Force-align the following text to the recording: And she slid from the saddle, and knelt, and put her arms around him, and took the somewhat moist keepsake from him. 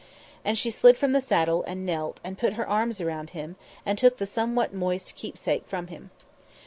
And 0.43 0.57
she 0.57 0.71
slid 0.71 0.97
from 0.97 1.11
the 1.11 1.21
saddle, 1.21 1.61
and 1.67 1.85
knelt, 1.85 2.19
and 2.23 2.35
put 2.35 2.53
her 2.53 2.67
arms 2.67 2.99
around 2.99 3.29
him, 3.37 3.55
and 3.85 3.99
took 3.99 4.17
the 4.17 4.25
somewhat 4.25 4.73
moist 4.73 5.13
keepsake 5.13 5.67
from 5.67 5.89
him. 5.93 6.09